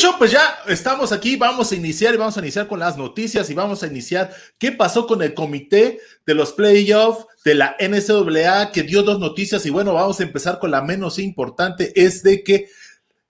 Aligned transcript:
Show, 0.00 0.14
pues 0.16 0.30
ya 0.30 0.60
estamos 0.66 1.12
aquí, 1.12 1.36
vamos 1.36 1.70
a 1.70 1.74
iniciar 1.74 2.14
y 2.14 2.16
vamos 2.16 2.34
a 2.34 2.40
iniciar 2.40 2.66
con 2.66 2.80
las 2.80 2.96
noticias 2.96 3.50
y 3.50 3.54
vamos 3.54 3.82
a 3.82 3.86
iniciar 3.86 4.32
qué 4.56 4.72
pasó 4.72 5.06
con 5.06 5.20
el 5.20 5.34
comité 5.34 6.00
de 6.24 6.34
los 6.34 6.54
playoffs 6.54 7.26
de 7.44 7.54
la 7.54 7.76
NCAA 7.78 8.72
que 8.72 8.82
dio 8.82 9.02
dos 9.02 9.18
noticias 9.18 9.66
y 9.66 9.70
bueno, 9.70 9.92
vamos 9.92 10.18
a 10.18 10.22
empezar 10.22 10.58
con 10.58 10.70
la 10.70 10.80
menos 10.80 11.18
importante, 11.18 11.92
es 12.02 12.22
de 12.22 12.42
que 12.42 12.70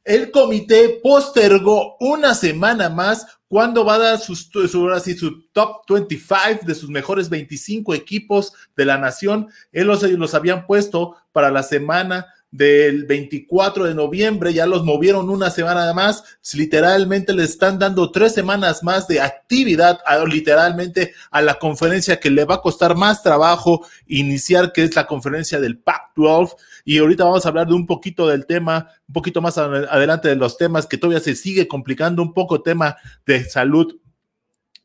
el 0.04 0.30
comité 0.30 1.00
postergó 1.02 1.96
una 1.98 2.36
semana 2.36 2.88
más 2.88 3.26
cuando 3.48 3.84
va 3.84 3.94
a 3.94 3.98
dar 3.98 4.20
sus, 4.20 4.48
su, 4.52 4.78
su 5.18 5.48
top 5.50 5.82
25 5.88 6.64
de 6.64 6.74
sus 6.76 6.88
mejores 6.88 7.28
25 7.28 7.94
equipos 7.94 8.52
de 8.76 8.84
la 8.84 8.96
nación. 8.96 9.48
Él 9.72 9.88
los, 9.88 10.04
los 10.04 10.34
habían 10.34 10.68
puesto 10.68 11.16
para 11.32 11.50
la 11.50 11.64
semana 11.64 12.32
del 12.50 13.04
24 13.04 13.84
de 13.84 13.94
noviembre, 13.94 14.52
ya 14.52 14.66
los 14.66 14.84
movieron 14.84 15.30
una 15.30 15.50
semana 15.50 15.92
más, 15.94 16.24
literalmente 16.52 17.32
le 17.32 17.44
están 17.44 17.78
dando 17.78 18.10
tres 18.10 18.34
semanas 18.34 18.82
más 18.82 19.06
de 19.06 19.20
actividad, 19.20 20.00
a, 20.04 20.24
literalmente 20.24 21.14
a 21.30 21.42
la 21.42 21.54
conferencia 21.58 22.18
que 22.18 22.30
le 22.30 22.44
va 22.44 22.56
a 22.56 22.60
costar 22.60 22.96
más 22.96 23.22
trabajo 23.22 23.86
iniciar, 24.06 24.72
que 24.72 24.82
es 24.82 24.96
la 24.96 25.06
conferencia 25.06 25.60
del 25.60 25.78
Pac-12. 25.78 26.56
Y 26.84 26.98
ahorita 26.98 27.24
vamos 27.24 27.46
a 27.46 27.50
hablar 27.50 27.68
de 27.68 27.74
un 27.74 27.86
poquito 27.86 28.26
del 28.26 28.46
tema, 28.46 28.88
un 29.06 29.12
poquito 29.12 29.40
más 29.40 29.56
adelante 29.56 30.28
de 30.28 30.36
los 30.36 30.56
temas 30.56 30.86
que 30.86 30.98
todavía 30.98 31.20
se 31.20 31.36
sigue 31.36 31.68
complicando, 31.68 32.20
un 32.20 32.34
poco 32.34 32.62
tema 32.62 32.96
de 33.26 33.44
salud 33.44 33.96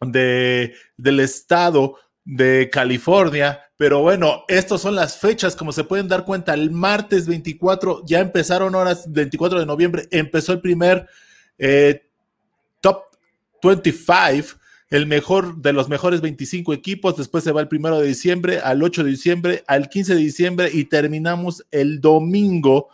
de, 0.02 0.74
del 0.98 1.20
Estado 1.20 1.96
de 2.26 2.70
California. 2.72 3.62
Pero 3.78 4.02
bueno, 4.02 4.44
estas 4.48 4.82
son 4.82 4.96
las 4.96 5.18
fechas, 5.18 5.56
como 5.56 5.72
se 5.72 5.84
pueden 5.84 6.08
dar 6.08 6.26
cuenta, 6.26 6.54
el 6.54 6.72
martes 6.72 7.28
24, 7.28 8.04
ya 8.06 8.20
empezaron 8.20 8.74
horas, 8.74 9.12
24 9.12 9.60
de 9.60 9.66
noviembre, 9.66 10.08
empezó 10.12 10.54
el 10.54 10.62
primer 10.62 11.08
eh, 11.58 12.08
top 12.82 13.04
25, 13.64 14.60
el 14.90 15.08
mejor 15.08 15.58
de 15.58 15.74
los 15.74 15.90
mejores 15.90 16.22
25 16.22 16.74
equipos, 16.74 17.18
después 17.18 17.44
se 17.44 17.52
va 17.52 17.62
el 17.62 17.68
primero 17.68 18.00
de 18.00 18.08
diciembre, 18.08 18.60
al 18.60 18.82
8 18.82 19.04
de 19.04 19.10
diciembre, 19.10 19.64
al 19.68 19.90
15 19.90 20.16
de 20.16 20.22
diciembre 20.22 20.70
y 20.72 20.86
terminamos 20.86 21.66
el 21.72 22.00
domingo 22.00 22.90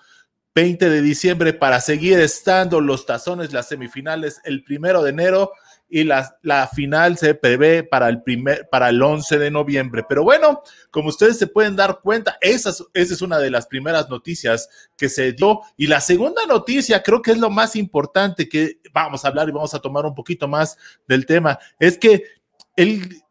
20 0.53 0.89
de 0.89 1.01
diciembre 1.01 1.53
para 1.53 1.79
seguir 1.79 2.19
estando 2.19 2.81
los 2.81 3.05
tazones, 3.05 3.53
las 3.53 3.67
semifinales, 3.67 4.41
el 4.43 4.63
primero 4.63 5.01
de 5.01 5.11
enero 5.11 5.51
y 5.91 6.05
la, 6.05 6.37
la, 6.41 6.67
final 6.67 7.17
se 7.17 7.35
prevé 7.35 7.83
para 7.83 8.07
el, 8.07 8.23
primer, 8.23 8.67
para 8.69 8.89
el 8.89 9.01
11 9.01 9.37
de 9.37 9.51
noviembre. 9.51 10.05
Pero 10.07 10.23
bueno, 10.23 10.63
como 10.89 11.09
ustedes 11.09 11.37
se 11.37 11.47
pueden 11.47 11.75
dar 11.75 11.99
cuenta, 12.01 12.37
esa 12.39 12.69
es, 12.69 12.83
esa 12.93 13.13
es 13.13 13.21
una 13.21 13.39
de 13.39 13.51
las 13.51 13.67
primeras 13.67 14.09
noticias 14.09 14.69
que 14.97 15.09
se 15.09 15.33
dio. 15.33 15.59
Y 15.75 15.87
la 15.87 15.99
segunda 15.99 16.45
noticia, 16.45 17.03
creo 17.03 17.21
que 17.21 17.31
es 17.31 17.37
lo 17.37 17.49
más 17.49 17.75
importante 17.75 18.47
que 18.47 18.79
vamos 18.93 19.25
a 19.25 19.27
hablar 19.27 19.49
y 19.49 19.51
vamos 19.51 19.73
a 19.73 19.79
tomar 19.79 20.05
un 20.05 20.15
poquito 20.15 20.47
más 20.47 20.77
del 21.09 21.25
tema, 21.25 21.59
es 21.77 21.97
que 21.97 22.23
el, 22.77 23.21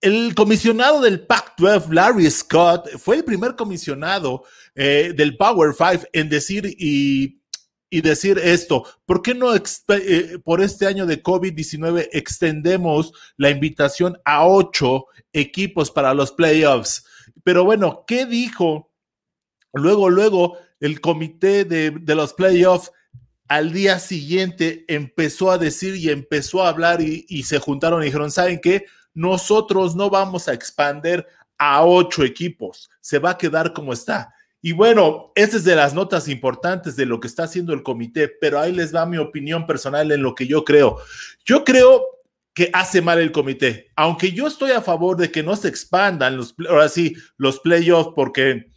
el 0.00 0.34
comisionado 0.34 1.00
del 1.00 1.26
Pac-12, 1.26 1.92
Larry 1.92 2.30
Scott, 2.30 2.88
fue 2.98 3.16
el 3.16 3.24
primer 3.24 3.54
comisionado 3.54 4.44
eh, 4.74 5.12
del 5.14 5.36
Power 5.36 5.74
Five 5.74 6.08
en 6.12 6.28
decir 6.28 6.74
y 6.78 8.00
decir 8.00 8.38
esto, 8.38 8.86
¿por 9.04 9.20
qué 9.20 9.34
no 9.34 9.54
eh, 9.54 10.38
por 10.44 10.62
este 10.62 10.86
año 10.86 11.06
de 11.06 11.22
COVID-19 11.22 12.08
extendemos 12.12 13.12
la 13.36 13.50
invitación 13.50 14.16
a 14.24 14.46
ocho 14.46 15.06
equipos 15.32 15.90
para 15.90 16.14
los 16.14 16.32
playoffs? 16.32 17.04
Pero 17.42 17.64
bueno, 17.64 18.04
¿qué 18.06 18.26
dijo 18.26 18.92
luego, 19.72 20.08
luego 20.08 20.56
el 20.78 21.00
comité 21.00 21.64
de, 21.64 21.90
de 21.90 22.14
los 22.14 22.32
playoffs? 22.32 22.92
Al 23.48 23.72
día 23.72 23.98
siguiente 23.98 24.84
empezó 24.86 25.50
a 25.50 25.58
decir 25.58 25.96
y 25.96 26.08
empezó 26.08 26.62
a 26.62 26.68
hablar 26.68 27.00
y, 27.00 27.26
y 27.28 27.42
se 27.42 27.58
juntaron 27.58 28.00
y 28.00 28.06
dijeron, 28.06 28.30
¿saben 28.30 28.60
qué? 28.62 28.86
Nosotros 29.14 29.96
no 29.96 30.10
vamos 30.10 30.48
a 30.48 30.52
expander 30.52 31.26
a 31.58 31.84
ocho 31.84 32.24
equipos, 32.24 32.90
se 33.00 33.18
va 33.18 33.30
a 33.30 33.38
quedar 33.38 33.72
como 33.72 33.92
está 33.92 34.34
y 34.62 34.72
bueno, 34.72 35.32
esta 35.34 35.56
es 35.56 35.64
de 35.64 35.74
las 35.74 35.94
notas 35.94 36.28
importantes 36.28 36.94
de 36.94 37.06
lo 37.06 37.18
que 37.18 37.28
está 37.28 37.44
haciendo 37.44 37.72
el 37.72 37.82
comité, 37.82 38.28
pero 38.28 38.60
ahí 38.60 38.72
les 38.72 38.94
va 38.94 39.06
mi 39.06 39.16
opinión 39.16 39.66
personal 39.66 40.12
en 40.12 40.22
lo 40.22 40.34
que 40.34 40.46
yo 40.46 40.64
creo. 40.64 40.98
Yo 41.44 41.64
creo 41.64 42.04
que 42.52 42.68
hace 42.74 43.00
mal 43.00 43.18
el 43.18 43.32
comité, 43.32 43.90
aunque 43.96 44.32
yo 44.32 44.46
estoy 44.46 44.72
a 44.72 44.82
favor 44.82 45.16
de 45.16 45.30
que 45.30 45.42
no 45.42 45.56
se 45.56 45.68
expandan 45.68 46.36
los, 46.36 46.54
ahora 46.68 46.88
sí, 46.88 47.14
los 47.38 47.60
playoffs, 47.60 48.12
porque 48.14 48.70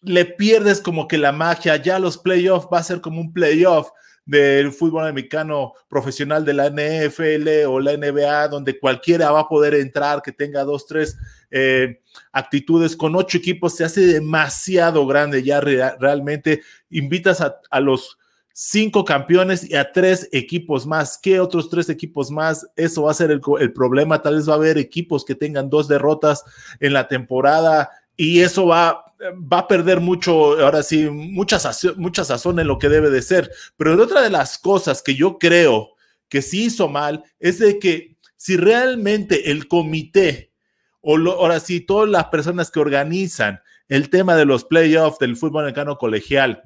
le 0.00 0.24
pierdes 0.24 0.80
como 0.80 1.08
que 1.08 1.18
la 1.18 1.32
magia, 1.32 1.76
ya 1.76 1.98
los 1.98 2.16
playoffs 2.16 2.68
va 2.72 2.78
a 2.78 2.84
ser 2.84 3.00
como 3.02 3.20
un 3.20 3.32
playoff 3.34 3.90
del 4.28 4.72
fútbol 4.72 5.06
americano 5.06 5.72
profesional 5.88 6.44
de 6.44 6.52
la 6.52 6.68
NFL 6.68 7.66
o 7.66 7.80
la 7.80 7.96
NBA, 7.96 8.48
donde 8.48 8.78
cualquiera 8.78 9.30
va 9.30 9.40
a 9.40 9.48
poder 9.48 9.74
entrar, 9.74 10.20
que 10.20 10.32
tenga 10.32 10.64
dos, 10.64 10.86
tres 10.86 11.16
eh, 11.50 12.02
actitudes 12.30 12.94
con 12.94 13.16
ocho 13.16 13.38
equipos, 13.38 13.74
se 13.74 13.84
hace 13.84 14.02
demasiado 14.02 15.06
grande 15.06 15.42
ya 15.42 15.60
realmente. 15.62 16.60
Invitas 16.90 17.40
a, 17.40 17.80
los 17.80 18.18
cinco 18.52 19.02
campeones 19.02 19.68
y 19.68 19.74
a 19.74 19.92
tres 19.92 20.28
equipos 20.30 20.86
más. 20.86 21.16
¿Qué 21.16 21.40
otros 21.40 21.70
tres 21.70 21.88
equipos 21.88 22.30
más? 22.30 22.66
Eso 22.76 23.04
va 23.04 23.12
a 23.12 23.14
ser 23.14 23.30
el, 23.30 23.40
el 23.60 23.72
problema. 23.72 24.20
Tal 24.20 24.34
vez 24.34 24.46
va 24.46 24.52
a 24.52 24.56
haber 24.56 24.76
equipos 24.76 25.24
que 25.24 25.36
tengan 25.36 25.70
dos 25.70 25.88
derrotas 25.88 26.44
en 26.80 26.92
la 26.92 27.08
temporada 27.08 27.88
y 28.14 28.40
eso 28.40 28.66
va 28.66 29.07
va 29.20 29.58
a 29.60 29.68
perder 29.68 30.00
mucho, 30.00 30.58
ahora 30.60 30.82
sí, 30.82 31.08
mucha 31.08 31.58
sazón, 31.58 32.58
en 32.58 32.66
lo 32.66 32.78
que 32.78 32.88
debe 32.88 33.10
de 33.10 33.22
ser. 33.22 33.50
Pero 33.76 34.00
otra 34.02 34.22
de 34.22 34.30
las 34.30 34.58
cosas 34.58 35.02
que 35.02 35.14
yo 35.14 35.38
creo 35.38 35.90
que 36.28 36.42
sí 36.42 36.64
hizo 36.64 36.88
mal 36.88 37.24
es 37.38 37.58
de 37.58 37.78
que 37.78 38.16
si 38.36 38.56
realmente 38.56 39.50
el 39.50 39.66
comité, 39.66 40.52
o 41.00 41.16
ahora 41.16 41.60
sí, 41.60 41.80
todas 41.80 42.08
las 42.08 42.26
personas 42.26 42.70
que 42.70 42.80
organizan 42.80 43.60
el 43.88 44.10
tema 44.10 44.36
de 44.36 44.44
los 44.44 44.64
playoffs 44.64 45.18
del 45.18 45.36
fútbol 45.36 45.62
americano 45.62 45.96
colegial, 45.96 46.62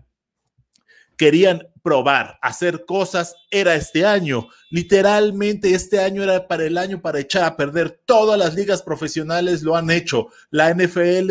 querían 1.16 1.69
probar, 1.82 2.38
hacer 2.42 2.84
cosas, 2.84 3.34
era 3.50 3.74
este 3.74 4.04
año. 4.04 4.48
Literalmente 4.70 5.74
este 5.74 6.00
año 6.00 6.22
era 6.22 6.46
para 6.46 6.64
el 6.64 6.78
año 6.78 7.00
para 7.00 7.20
echar 7.20 7.44
a 7.44 7.56
perder. 7.56 8.00
Todas 8.04 8.38
las 8.38 8.54
ligas 8.54 8.82
profesionales 8.82 9.62
lo 9.62 9.76
han 9.76 9.90
hecho. 9.90 10.28
La 10.50 10.72
NFL 10.72 11.30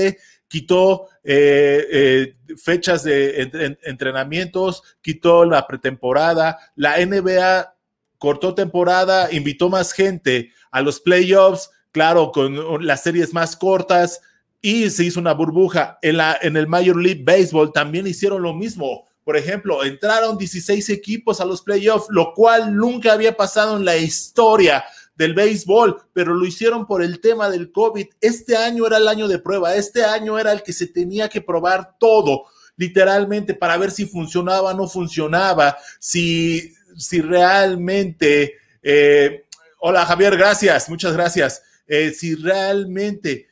quitó 0.51 1.07
eh, 1.23 1.87
eh, 1.89 2.35
fechas 2.57 3.05
de 3.05 3.77
entrenamientos, 3.83 4.83
quitó 5.01 5.45
la 5.45 5.65
pretemporada, 5.65 6.57
la 6.75 6.97
NBA 6.97 7.73
cortó 8.17 8.53
temporada, 8.53 9.31
invitó 9.31 9.69
más 9.69 9.93
gente 9.93 10.51
a 10.69 10.81
los 10.81 10.99
playoffs, 10.99 11.69
claro, 11.93 12.33
con 12.33 12.85
las 12.85 13.01
series 13.01 13.33
más 13.33 13.55
cortas 13.55 14.19
y 14.61 14.89
se 14.89 15.05
hizo 15.05 15.21
una 15.21 15.33
burbuja. 15.33 15.97
En, 16.01 16.17
la, 16.17 16.37
en 16.41 16.57
el 16.57 16.67
Major 16.67 17.01
League 17.01 17.23
Baseball 17.23 17.71
también 17.71 18.05
hicieron 18.05 18.41
lo 18.41 18.53
mismo. 18.53 19.07
Por 19.23 19.37
ejemplo, 19.37 19.85
entraron 19.85 20.37
16 20.37 20.89
equipos 20.89 21.39
a 21.39 21.45
los 21.45 21.61
playoffs, 21.61 22.07
lo 22.09 22.33
cual 22.33 22.75
nunca 22.75 23.13
había 23.13 23.37
pasado 23.37 23.77
en 23.77 23.85
la 23.85 23.95
historia 23.95 24.83
del 25.15 25.33
béisbol, 25.33 26.01
pero 26.13 26.33
lo 26.33 26.45
hicieron 26.45 26.85
por 26.87 27.03
el 27.03 27.19
tema 27.19 27.49
del 27.49 27.71
COVID. 27.71 28.07
Este 28.19 28.57
año 28.57 28.87
era 28.87 28.97
el 28.97 29.07
año 29.07 29.27
de 29.27 29.39
prueba, 29.39 29.75
este 29.75 30.03
año 30.03 30.39
era 30.39 30.51
el 30.51 30.63
que 30.63 30.73
se 30.73 30.87
tenía 30.87 31.29
que 31.29 31.41
probar 31.41 31.95
todo, 31.99 32.45
literalmente, 32.77 33.53
para 33.53 33.77
ver 33.77 33.91
si 33.91 34.05
funcionaba 34.05 34.71
o 34.71 34.73
no 34.73 34.87
funcionaba, 34.87 35.77
si, 35.99 36.73
si 36.97 37.21
realmente... 37.21 38.55
Eh, 38.81 39.45
hola 39.79 40.05
Javier, 40.05 40.37
gracias, 40.37 40.89
muchas 40.89 41.13
gracias. 41.13 41.61
Eh, 41.87 42.11
si 42.11 42.35
realmente 42.35 43.47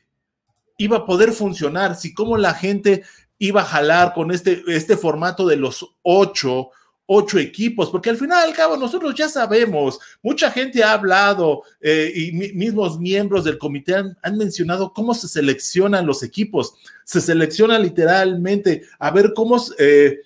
iba 0.77 0.97
a 0.97 1.05
poder 1.05 1.33
funcionar, 1.33 1.95
si 1.95 2.13
cómo 2.13 2.37
la 2.37 2.53
gente 2.53 3.03
iba 3.37 3.61
a 3.61 3.65
jalar 3.65 4.13
con 4.13 4.31
este, 4.31 4.63
este 4.67 4.97
formato 4.97 5.45
de 5.45 5.57
los 5.57 5.85
ocho 6.01 6.69
ocho 7.11 7.39
equipos, 7.39 7.89
porque 7.89 8.11
al 8.11 8.17
final 8.17 8.47
al 8.47 8.53
cabo 8.53 8.77
nosotros 8.77 9.15
ya 9.15 9.27
sabemos, 9.27 9.99
mucha 10.21 10.51
gente 10.51 10.83
ha 10.83 10.93
hablado 10.93 11.63
eh, 11.81 12.13
y 12.15 12.31
mismos 12.31 12.99
miembros 12.99 13.43
del 13.43 13.57
comité 13.57 13.95
han, 13.95 14.37
mencionado 14.37 14.93
cómo 14.93 15.15
se 15.15 15.27
seleccionan 15.27 16.05
los 16.05 16.21
equipos, 16.21 16.75
se 17.03 17.19
selecciona 17.19 17.79
literalmente 17.79 18.83
a 18.99 19.09
ver 19.09 19.33
cómo, 19.33 19.59
eh, 19.79 20.19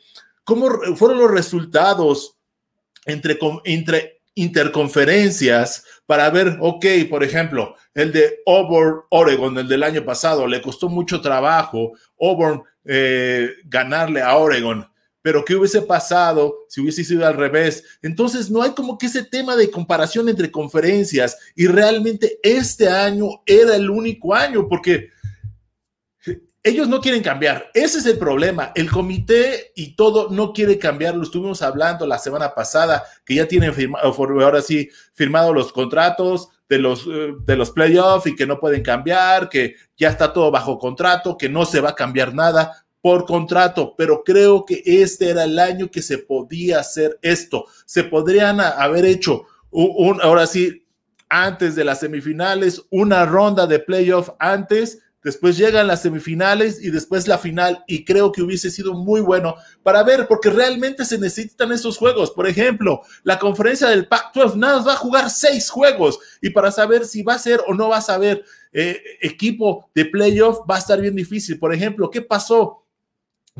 cómo 0.43 0.69
fueron 0.97 1.19
los 1.19 1.31
resultados 1.31 2.35
entre, 3.05 3.39
entre 3.63 4.21
interconferencias 4.35 5.85
para 6.05 6.29
ver, 6.31 6.57
ok, 6.59 6.85
por 7.09 7.23
ejemplo, 7.23 7.75
el 7.93 8.11
de 8.11 8.39
Auburn, 8.45 9.03
Oregon, 9.09 9.57
el 9.57 9.69
del 9.69 9.83
año 9.83 10.03
pasado, 10.03 10.47
le 10.47 10.61
costó 10.61 10.89
mucho 10.89 11.21
trabajo 11.21 11.93
Auburn 12.19 12.61
eh, 12.83 13.51
ganarle 13.63 14.21
a 14.21 14.35
Oregon 14.35 14.85
pero 15.23 15.43
¿qué 15.43 15.55
hubiese 15.55 15.81
pasado 15.81 16.65
si 16.67 16.81
hubiese 16.81 17.03
sido 17.03 17.25
al 17.25 17.35
revés? 17.35 17.83
Entonces 18.03 18.51
no 18.51 18.61
hay 18.61 18.71
como 18.71 18.97
que 18.97 19.07
ese 19.07 19.23
tema 19.23 19.55
de 19.55 19.71
comparación 19.71 20.29
entre 20.29 20.51
conferencias 20.51 21.37
y 21.55 21.65
realmente 21.65 22.39
este 22.43 22.89
año 22.89 23.41
era 23.45 23.75
el 23.75 23.89
único 23.89 24.35
año 24.35 24.67
porque 24.67 25.09
ellos 26.61 26.87
no 26.87 27.01
quieren 27.01 27.21
cambiar. 27.21 27.69
Ese 27.73 27.97
es 27.97 28.05
el 28.05 28.17
problema. 28.17 28.71
El 28.75 28.89
comité 28.89 29.73
y 29.75 29.95
todo 29.95 30.29
no 30.29 30.53
quiere 30.53 30.77
cambiar. 30.77 31.15
Lo 31.15 31.23
estuvimos 31.23 31.61
hablando 31.61 32.07
la 32.07 32.17
semana 32.17 32.53
pasada, 32.53 33.03
que 33.25 33.35
ya 33.35 33.47
tienen 33.47 33.73
firmado, 33.73 34.05
ahora 34.05 34.61
sí, 34.61 34.89
firmado 35.13 35.53
los 35.53 35.73
contratos 35.73 36.49
de 36.69 36.79
los, 36.79 37.05
eh, 37.05 37.33
de 37.45 37.55
los 37.57 37.71
playoffs 37.71 38.27
y 38.27 38.35
que 38.35 38.47
no 38.47 38.59
pueden 38.59 38.81
cambiar, 38.81 39.49
que 39.49 39.75
ya 39.97 40.09
está 40.09 40.31
todo 40.31 40.51
bajo 40.51 40.79
contrato, 40.79 41.37
que 41.37 41.49
no 41.49 41.65
se 41.65 41.81
va 41.81 41.89
a 41.89 41.95
cambiar 41.95 42.33
nada 42.33 42.82
por 43.03 43.25
contrato, 43.25 43.95
pero 43.97 44.23
creo 44.23 44.63
que 44.63 44.81
este 44.85 45.29
era 45.29 45.43
el 45.43 45.59
año 45.59 45.91
que 45.91 46.01
se 46.01 46.19
podía 46.19 46.79
hacer 46.79 47.19
esto. 47.21 47.65
Se 47.85 48.05
podrían 48.05 48.61
haber 48.61 49.03
hecho 49.03 49.43
un, 49.71 50.21
ahora 50.21 50.47
sí, 50.47 50.87
antes 51.27 51.75
de 51.75 51.83
las 51.83 51.99
semifinales, 51.99 52.81
una 52.91 53.25
ronda 53.25 53.67
de 53.67 53.79
playoff 53.79 54.29
antes 54.39 54.99
después 55.21 55.57
llegan 55.57 55.87
las 55.87 56.01
semifinales 56.01 56.81
y 56.81 56.91
después 56.91 57.27
la 57.27 57.37
final 57.37 57.83
y 57.87 58.05
creo 58.05 58.31
que 58.31 58.41
hubiese 58.41 58.69
sido 58.69 58.93
muy 58.93 59.19
bueno 59.19 59.55
para 59.81 60.03
ver 60.03 60.27
porque 60.27 60.49
realmente 60.49 61.03
se 61.03 61.17
necesitan 61.17 61.73
esos 61.73 61.97
juegos. 61.97 62.31
Por 62.31 62.47
ejemplo, 62.47 63.01
la 63.23 63.37
conferencia 63.37 63.89
del 63.89 64.07
Pac-12 64.07 64.55
nada 64.55 64.77
más 64.77 64.87
va 64.87 64.93
a 64.93 64.97
jugar 64.97 65.29
seis 65.29 65.69
juegos 65.69 66.19
y 66.41 66.51
para 66.51 66.71
saber 66.71 67.05
si 67.05 67.21
va 67.21 67.33
a 67.33 67.39
ser 67.39 67.61
o 67.67 67.73
no 67.73 67.89
va 67.89 67.97
a 67.97 68.01
saber 68.01 68.45
eh, 68.71 69.01
equipo 69.21 69.89
de 69.93 70.05
playoff 70.05 70.59
va 70.69 70.75
a 70.75 70.79
estar 70.79 71.01
bien 71.01 71.15
difícil. 71.15 71.59
Por 71.59 71.73
ejemplo, 71.73 72.09
¿qué 72.09 72.21
pasó? 72.21 72.82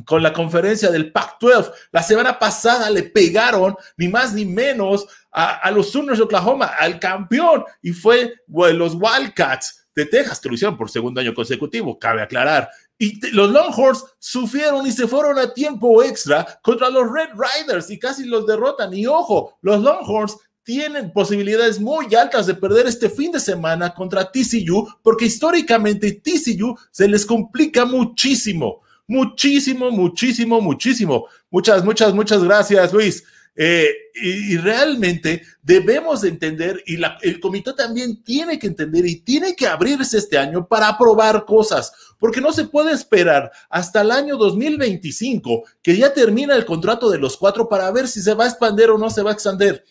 Con 0.05 0.23
la 0.23 0.33
conferencia 0.33 0.89
del 0.89 1.11
Pac-12, 1.11 1.71
la 1.91 2.01
semana 2.01 2.39
pasada 2.39 2.89
le 2.89 3.03
pegaron 3.03 3.75
ni 3.95 4.07
más 4.07 4.33
ni 4.33 4.45
menos 4.45 5.05
a, 5.31 5.69
los 5.71 5.91
Sooners 5.91 6.17
de 6.17 6.23
Oklahoma, 6.23 6.65
al 6.79 6.99
campeón, 6.99 7.63
y 7.81 7.91
fue 7.91 8.33
los 8.47 8.95
Wildcats 8.95 9.87
de 9.95 10.05
Texas, 10.05 10.39
que 10.39 10.49
lo 10.49 10.55
hicieron 10.55 10.77
por 10.77 10.89
segundo 10.89 11.21
año 11.21 11.33
consecutivo, 11.33 11.99
cabe 11.99 12.21
aclarar. 12.21 12.69
Y 12.97 13.19
los 13.31 13.51
Longhorns 13.51 14.03
sufrieron 14.19 14.85
y 14.87 14.91
se 14.91 15.07
fueron 15.07 15.37
a 15.37 15.53
tiempo 15.53 16.03
extra 16.03 16.59
contra 16.61 16.89
los 16.89 17.11
Red 17.11 17.29
Riders 17.33 17.89
y 17.89 17.99
casi 17.99 18.25
los 18.25 18.45
derrotan. 18.47 18.93
Y 18.93 19.05
ojo, 19.05 19.57
los 19.61 19.81
Longhorns 19.81 20.37
tienen 20.63 21.11
posibilidades 21.11 21.79
muy 21.79 22.13
altas 22.15 22.47
de 22.47 22.55
perder 22.55 22.87
este 22.87 23.09
fin 23.09 23.31
de 23.31 23.39
semana 23.39 23.93
contra 23.93 24.31
TCU, 24.31 24.87
porque 25.01 25.25
históricamente 25.25 26.21
TCU 26.23 26.75
se 26.91 27.07
les 27.07 27.25
complica 27.25 27.85
muchísimo, 27.85 28.81
muchísimo, 29.13 29.91
muchísimo, 29.91 30.59
muchísimo. 30.59 31.27
Muchas, 31.51 31.85
muchas, 31.85 32.13
muchas 32.13 32.43
gracias, 32.43 32.91
Luis. 32.91 33.23
Eh, 33.55 33.87
y, 34.15 34.57
realmente 34.57 35.43
debemos 35.61 36.23
entender, 36.23 36.81
y 36.87 36.97
el 37.21 37.39
comité 37.39 37.73
también 37.73 38.23
tiene 38.23 38.57
que 38.57 38.65
entender 38.65 39.05
y 39.05 39.17
tiene 39.17 39.55
que 39.55 39.67
abrirse 39.67 40.17
este 40.17 40.39
año 40.39 40.67
para 40.67 40.87
aprobar 40.87 41.45
cosas, 41.45 41.91
porque 42.17 42.41
no 42.41 42.51
se 42.51 42.65
puede 42.65 42.93
esperar 42.93 43.51
hasta 43.69 44.01
el 44.01 44.09
año 44.09 44.37
2025, 44.37 45.63
que 45.83 45.95
ya 45.95 46.11
termina 46.11 46.55
el 46.55 46.65
contrato 46.65 47.11
de 47.11 47.19
los 47.19 47.37
cuatro, 47.37 47.69
para 47.69 47.91
ver 47.91 48.07
si 48.07 48.21
se 48.21 48.33
va 48.33 48.45
a 48.45 48.47
expandir 48.49 48.89
o 48.89 48.97
no 48.97 49.11
se 49.11 49.21
va 49.21 49.29
a 49.29 49.33
expandir. 49.33 49.83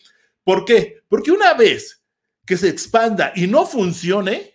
¿Por 0.42 0.64
qué? 0.64 1.02
Porque 1.08 1.30
una 1.30 1.54
vez 1.54 2.02
que 2.44 2.56
se 2.56 2.68
expanda 2.68 3.32
y 3.36 3.46
no 3.46 3.64
funcione, 3.64 4.54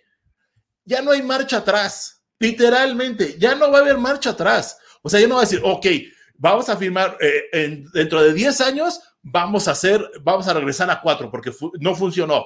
ya 0.84 1.00
no 1.00 1.12
hay 1.12 1.22
marcha 1.22 1.58
atrás. 1.58 2.17
Literalmente, 2.38 3.36
ya 3.38 3.54
no 3.54 3.70
va 3.70 3.78
a 3.78 3.80
haber 3.80 3.98
marcha 3.98 4.30
atrás. 4.30 4.78
O 5.02 5.08
sea, 5.08 5.20
ya 5.20 5.28
no 5.28 5.36
va 5.36 5.42
a 5.42 5.44
decir, 5.44 5.60
ok, 5.62 5.86
vamos 6.34 6.68
a 6.68 6.76
firmar 6.76 7.16
eh, 7.20 7.84
dentro 7.92 8.22
de 8.22 8.32
10 8.32 8.60
años, 8.60 9.00
vamos 9.22 9.68
a 9.68 9.72
hacer, 9.72 10.04
vamos 10.22 10.46
a 10.48 10.54
regresar 10.54 10.90
a 10.90 11.00
4 11.00 11.30
porque 11.30 11.52
no 11.80 11.94
funcionó. 11.94 12.44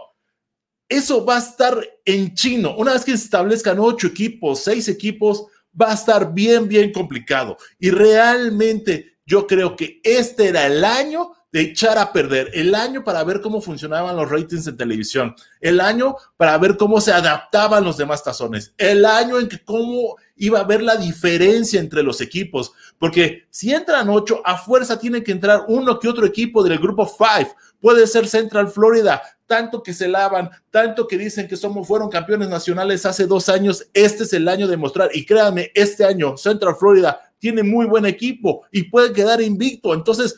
Eso 0.88 1.24
va 1.24 1.36
a 1.36 1.40
estar 1.40 1.78
en 2.04 2.34
chino. 2.34 2.76
Una 2.76 2.92
vez 2.92 3.04
que 3.04 3.12
establezcan 3.12 3.78
8 3.78 4.06
equipos, 4.08 4.60
6 4.60 4.88
equipos, 4.88 5.46
va 5.80 5.90
a 5.90 5.94
estar 5.94 6.32
bien, 6.32 6.68
bien 6.68 6.92
complicado. 6.92 7.56
Y 7.78 7.90
realmente 7.90 9.18
yo 9.24 9.46
creo 9.46 9.76
que 9.76 10.00
este 10.02 10.48
era 10.48 10.66
el 10.66 10.84
año 10.84 11.32
de 11.52 11.60
echar 11.60 11.98
a 11.98 12.12
perder, 12.12 12.50
el 12.54 12.74
año 12.74 13.04
para 13.04 13.22
ver 13.24 13.42
cómo 13.42 13.60
funcionaban 13.60 14.16
los 14.16 14.30
ratings 14.30 14.66
en 14.66 14.76
televisión, 14.78 15.34
el 15.60 15.80
año 15.80 16.16
para 16.38 16.56
ver 16.56 16.78
cómo 16.78 16.98
se 17.00 17.12
adaptaban 17.12 17.84
los 17.84 17.98
demás 17.98 18.24
tazones, 18.24 18.72
el 18.78 19.04
año 19.04 19.38
en 19.38 19.48
que 19.48 19.62
cómo 19.62 20.16
iba 20.36 20.60
a 20.60 20.64
ver 20.64 20.82
la 20.82 20.96
diferencia 20.96 21.78
entre 21.78 22.02
los 22.02 22.22
equipos, 22.22 22.72
porque 22.98 23.44
si 23.50 23.72
entran 23.72 24.08
ocho, 24.08 24.40
a 24.46 24.56
fuerza 24.56 24.98
tiene 24.98 25.22
que 25.22 25.32
entrar 25.32 25.66
uno 25.68 25.98
que 26.00 26.08
otro 26.08 26.24
equipo 26.24 26.62
del 26.62 26.78
grupo 26.78 27.06
five, 27.06 27.52
puede 27.80 28.06
ser 28.06 28.26
Central 28.26 28.68
Florida, 28.68 29.22
tanto 29.46 29.82
que 29.82 29.92
se 29.92 30.08
lavan, 30.08 30.48
tanto 30.70 31.06
que 31.06 31.18
dicen 31.18 31.46
que 31.46 31.58
somos, 31.58 31.86
fueron 31.86 32.08
campeones 32.08 32.48
nacionales 32.48 33.04
hace 33.04 33.26
dos 33.26 33.50
años, 33.50 33.86
este 33.92 34.24
es 34.24 34.32
el 34.32 34.48
año 34.48 34.68
de 34.68 34.78
mostrar, 34.78 35.10
y 35.12 35.26
créanme, 35.26 35.70
este 35.74 36.06
año 36.06 36.38
Central 36.38 36.76
Florida 36.76 37.20
tiene 37.38 37.62
muy 37.62 37.84
buen 37.84 38.06
equipo 38.06 38.62
y 38.70 38.84
puede 38.84 39.12
quedar 39.12 39.42
invicto, 39.42 39.92
entonces 39.92 40.36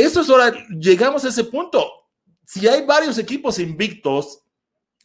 eso 0.00 0.20
es 0.20 0.30
hora, 0.30 0.52
llegamos 0.68 1.24
a 1.24 1.28
ese 1.28 1.44
punto. 1.44 1.86
Si 2.46 2.66
hay 2.66 2.84
varios 2.84 3.18
equipos 3.18 3.58
invictos, 3.58 4.40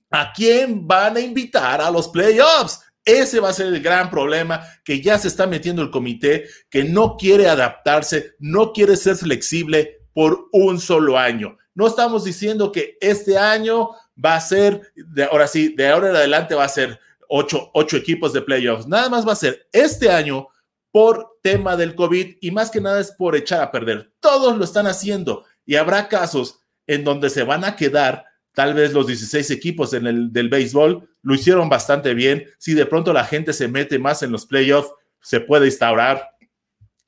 ¿a 0.09 0.31
quién 0.33 0.87
van 0.87 1.17
a 1.17 1.19
invitar 1.19 1.81
a 1.81 1.91
los 1.91 2.07
playoffs? 2.07 2.81
Ese 3.03 3.39
va 3.39 3.49
a 3.49 3.53
ser 3.53 3.67
el 3.67 3.81
gran 3.81 4.09
problema 4.09 4.65
que 4.83 4.99
ya 4.99 5.19
se 5.19 5.27
está 5.27 5.45
metiendo 5.45 5.83
el 5.83 5.91
comité, 5.91 6.47
que 6.69 6.83
no 6.83 7.17
quiere 7.17 7.47
adaptarse, 7.47 8.33
no 8.39 8.73
quiere 8.73 8.95
ser 8.95 9.15
flexible 9.15 9.99
por 10.13 10.47
un 10.51 10.79
solo 10.79 11.17
año. 11.17 11.57
No 11.75 11.85
estamos 11.85 12.23
diciendo 12.23 12.71
que 12.71 12.97
este 13.01 13.37
año 13.37 13.91
va 14.23 14.35
a 14.35 14.41
ser, 14.41 14.91
de 14.95 15.25
ahora 15.25 15.47
sí, 15.47 15.75
de 15.75 15.87
ahora 15.87 16.09
en 16.09 16.15
adelante 16.15 16.55
va 16.55 16.63
a 16.63 16.69
ser 16.69 16.99
ocho, 17.27 17.69
ocho 17.73 17.97
equipos 17.97 18.33
de 18.33 18.41
playoffs. 18.41 18.87
Nada 18.87 19.09
más 19.09 19.27
va 19.27 19.33
a 19.33 19.35
ser 19.35 19.67
este 19.71 20.09
año 20.09 20.47
por 20.95 21.39
tema 21.41 21.75
del 21.75 21.93
COVID 21.93 22.37
y 22.39 22.51
más 22.51 22.71
que 22.71 22.79
nada 22.79 23.01
es 23.01 23.11
por 23.11 23.35
echar 23.35 23.61
a 23.61 23.69
perder. 23.69 24.13
Todos 24.21 24.57
lo 24.57 24.63
están 24.63 24.87
haciendo 24.87 25.43
y 25.65 25.75
habrá 25.75 26.07
casos 26.07 26.61
en 26.87 27.03
donde 27.03 27.29
se 27.29 27.43
van 27.43 27.65
a 27.65 27.75
quedar 27.75 28.23
tal 28.53 28.75
vez 28.75 28.93
los 28.93 29.05
16 29.05 29.51
equipos 29.51 29.91
en 29.91 30.07
el 30.07 30.31
del 30.31 30.47
béisbol 30.47 31.05
lo 31.21 31.35
hicieron 31.35 31.67
bastante 31.67 32.13
bien. 32.13 32.45
Si 32.59 32.73
de 32.75 32.85
pronto 32.85 33.11
la 33.11 33.25
gente 33.25 33.51
se 33.51 33.67
mete 33.67 33.99
más 33.99 34.23
en 34.23 34.31
los 34.31 34.45
playoffs, 34.45 34.89
se 35.19 35.41
puede 35.41 35.65
instaurar. 35.65 36.29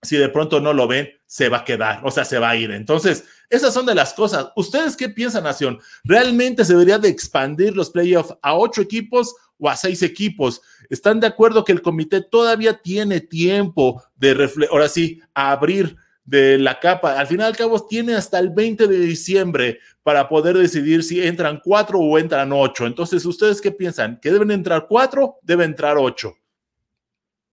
Si 0.01 0.17
de 0.17 0.27
pronto 0.27 0.59
no 0.59 0.73
lo 0.73 0.85
ven, 0.89 1.07
se 1.25 1.47
va 1.47 1.59
a 1.59 1.63
quedar, 1.63 2.01
o 2.03 2.11
sea, 2.11 2.25
se 2.25 2.39
va 2.39 2.49
a 2.49 2.57
ir. 2.57 2.71
Entonces, 2.71 3.23
esas 3.49 3.73
son 3.73 3.85
de 3.85 3.95
las 3.95 4.13
cosas. 4.13 4.49
¿Ustedes 4.57 4.97
qué 4.97 5.07
piensan, 5.07 5.45
Nación? 5.45 5.79
¿Realmente 6.03 6.65
se 6.65 6.73
debería 6.73 6.99
de 6.99 7.07
expandir 7.07 7.73
los 7.73 7.89
playoffs 7.89 8.35
a 8.41 8.53
ocho 8.57 8.81
equipos 8.81 9.33
o 9.59 9.69
a 9.69 9.75
seis 9.75 10.01
equipos. 10.03 10.61
¿Están 10.89 11.19
de 11.19 11.27
acuerdo 11.27 11.63
que 11.63 11.71
el 11.71 11.81
comité 11.81 12.21
todavía 12.21 12.81
tiene 12.81 13.21
tiempo 13.21 14.03
de, 14.15 14.49
ahora 14.71 14.89
sí, 14.89 15.21
abrir 15.33 15.95
de 16.23 16.57
la 16.57 16.79
capa? 16.79 17.19
Al 17.19 17.27
final 17.27 17.47
al 17.47 17.57
cabo 17.57 17.85
tiene 17.85 18.15
hasta 18.15 18.39
el 18.39 18.49
20 18.49 18.87
de 18.87 18.99
diciembre 18.99 19.79
para 20.03 20.29
poder 20.29 20.57
decidir 20.57 21.03
si 21.03 21.21
entran 21.21 21.61
cuatro 21.63 21.99
o 21.99 22.17
entran 22.17 22.51
ocho. 22.53 22.85
Entonces, 22.85 23.25
¿ustedes 23.25 23.61
qué 23.61 23.71
piensan? 23.71 24.19
¿Que 24.21 24.31
deben 24.31 24.51
entrar 24.51 24.87
cuatro? 24.87 25.35
Debe 25.41 25.65
entrar 25.65 25.97
ocho. 25.97 26.33